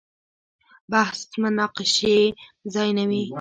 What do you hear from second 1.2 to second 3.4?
مناقشې ځای نه وي.